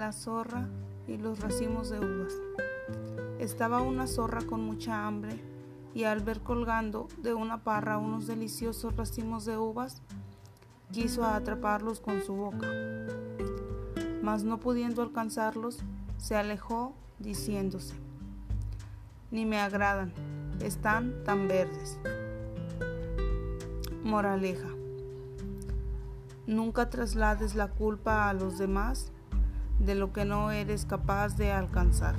la 0.00 0.12
zorra 0.12 0.66
y 1.06 1.18
los 1.18 1.40
racimos 1.40 1.90
de 1.90 1.98
uvas. 1.98 2.32
Estaba 3.38 3.82
una 3.82 4.06
zorra 4.06 4.40
con 4.40 4.62
mucha 4.62 5.06
hambre 5.06 5.38
y 5.92 6.04
al 6.04 6.20
ver 6.20 6.40
colgando 6.40 7.06
de 7.18 7.34
una 7.34 7.64
parra 7.64 7.98
unos 7.98 8.26
deliciosos 8.26 8.96
racimos 8.96 9.44
de 9.44 9.58
uvas, 9.58 10.00
quiso 10.90 11.22
atraparlos 11.24 12.00
con 12.00 12.22
su 12.22 12.34
boca. 12.34 12.66
Mas 14.22 14.42
no 14.42 14.58
pudiendo 14.58 15.02
alcanzarlos, 15.02 15.80
se 16.16 16.34
alejó 16.34 16.94
diciéndose, 17.18 17.94
ni 19.30 19.44
me 19.44 19.60
agradan, 19.60 20.14
están 20.60 21.24
tan 21.24 21.46
verdes. 21.46 21.98
Moraleja. 24.02 24.68
Nunca 26.46 26.88
traslades 26.88 27.54
la 27.54 27.68
culpa 27.68 28.30
a 28.30 28.32
los 28.32 28.56
demás 28.56 29.12
de 29.80 29.94
lo 29.94 30.12
que 30.12 30.24
no 30.24 30.52
eres 30.52 30.84
capaz 30.84 31.36
de 31.36 31.50
alcanzar. 31.50 32.14